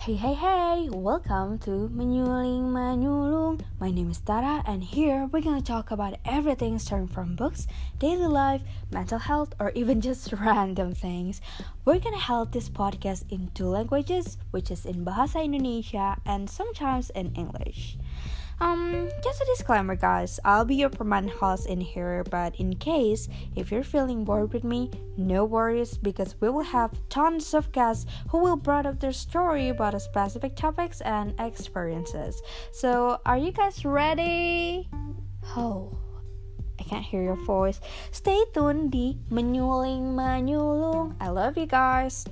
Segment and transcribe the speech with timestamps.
[0.00, 0.88] Hey, hey, hey!
[0.88, 3.60] Welcome to Menyuling Manyulung.
[3.78, 7.66] My name is Tara, and here we're gonna talk about everything starting from books,
[7.98, 11.42] daily life, mental health, or even just random things.
[11.84, 17.10] We're gonna hold this podcast in two languages, which is in Bahasa Indonesia and sometimes
[17.10, 17.98] in English.
[18.60, 20.38] Um, just a disclaimer, guys.
[20.44, 24.64] I'll be your permanent host in here, but in case if you're feeling bored with
[24.64, 29.12] me, no worries because we will have tons of guests who will bring up their
[29.12, 32.42] story about specific topics and experiences.
[32.70, 34.90] So, are you guys ready?
[35.56, 35.96] Oh,
[36.78, 37.80] I can't hear your voice.
[38.10, 41.16] Stay tuned di Menyuling Manyulung.
[41.18, 42.26] I love you guys.